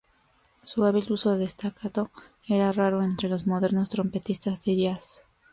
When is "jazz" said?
4.75-5.21